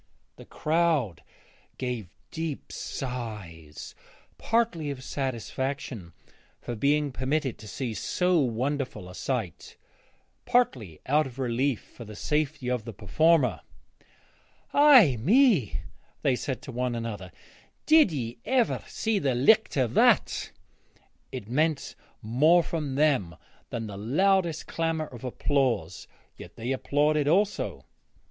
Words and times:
The 0.37 0.45
crowd 0.45 1.21
gave 1.77 2.09
deep 2.31 2.71
sighs, 2.71 3.93
partly 4.39 4.89
of 4.89 5.03
satisfaction 5.03 6.13
for 6.59 6.73
being 6.75 7.11
permitted 7.11 7.59
to 7.59 7.67
see 7.67 7.93
so 7.93 8.39
wonderful 8.39 9.07
a 9.07 9.13
sight, 9.13 9.77
partly 10.43 10.99
out 11.05 11.27
of 11.27 11.37
relief 11.37 11.81
for 11.83 12.03
the 12.03 12.15
safety 12.15 12.67
of 12.67 12.83
the 12.83 12.93
performer. 12.93 13.61
'Ay 14.73 15.17
me,' 15.19 15.81
they 16.23 16.35
said 16.35 16.63
to 16.63 16.71
one 16.71 16.95
another, 16.95 17.31
'did 17.85 18.11
ye 18.11 18.39
ever 18.43 18.81
see 18.87 19.19
the 19.19 19.35
licht 19.35 19.77
o' 19.77 19.85
that?' 19.85 20.49
It 21.31 21.47
meant 21.47 21.93
more 22.23 22.63
from 22.63 22.95
them 22.95 23.35
than 23.69 23.85
the 23.85 23.97
loudest 23.97 24.65
clamour 24.65 25.05
of 25.05 25.23
applause, 25.23 26.07
yet 26.37 26.55
they 26.55 26.71
applauded 26.71 27.27
also. 27.27 27.85